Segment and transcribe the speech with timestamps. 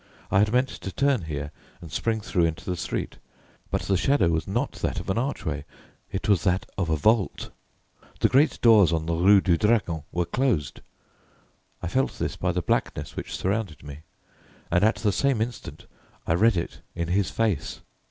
[0.31, 3.17] I had meant to turn here and spring through into the street.
[3.69, 5.63] But the shadow was not that of an archway;
[6.11, 7.51] it was that of a vault.
[8.19, 10.81] The great doors on the Rue du Dragon were closed.
[11.83, 13.99] I felt this by the blackness which surrounded me,
[14.71, 15.85] and at the same instant
[16.25, 17.81] I read it in his face.